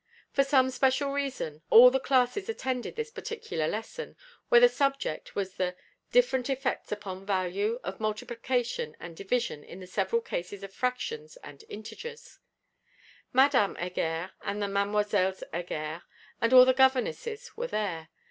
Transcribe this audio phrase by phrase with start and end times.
[0.33, 4.15] For some special reason, all the classes attended this particular lesson;
[4.49, 5.75] where the subject was the
[6.11, 11.63] Different effects upon value, of multiplication and division in the several cases of fractions and
[11.69, 12.39] integers.
[13.31, 16.01] Madame Heger and the Mesdemoiselles Heger,
[16.41, 18.09] and all the governesses were there.